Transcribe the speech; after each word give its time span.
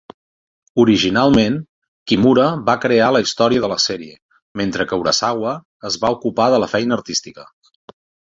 Originalment, 0.83 1.57
Kimura 2.11 2.45
va 2.69 2.75
crear 2.85 3.09
la 3.17 3.21
història 3.27 3.65
de 3.67 3.69
la 3.73 3.77
sèrie, 3.85 4.17
mentre 4.61 4.87
que 4.93 4.99
Urasawa 5.03 5.53
es 5.91 5.99
va 6.07 6.13
ocupar 6.19 6.51
de 6.55 6.65
la 6.65 6.71
feina 6.75 7.01
artística. 7.01 7.47